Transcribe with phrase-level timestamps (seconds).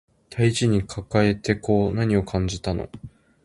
[0.31, 2.89] 大事に抱えてこう何を感じたの